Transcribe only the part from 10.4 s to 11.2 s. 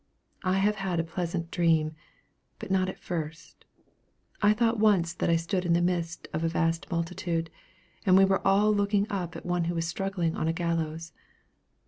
a gallows.